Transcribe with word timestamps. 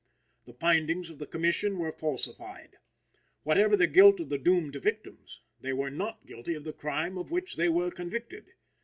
The 0.47 0.53
findings 0.55 1.11
of 1.11 1.19
the 1.19 1.27
Commission 1.27 1.77
were 1.77 1.91
falsified. 1.91 2.77
Whatever 3.43 3.77
the 3.77 3.85
guilt 3.85 4.19
of 4.19 4.29
the 4.29 4.39
doomed 4.39 4.75
victims, 4.77 5.41
they 5.59 5.73
were 5.73 5.91
not 5.91 6.25
guilty 6.25 6.55
of 6.55 6.63
the 6.63 6.73
crime 6.73 7.19
of 7.19 7.29
which 7.29 7.55
they 7.55 7.69
were 7.69 7.91
convicted. 7.91 8.47